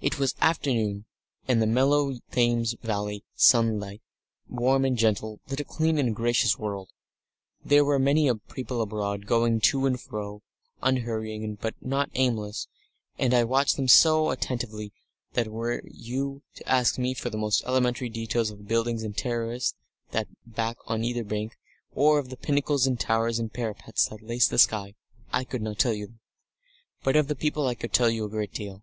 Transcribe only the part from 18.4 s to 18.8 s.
of the